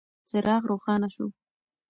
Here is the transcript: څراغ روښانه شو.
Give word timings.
څراغ 0.29 0.61
روښانه 0.71 1.07
شو. 1.15 1.25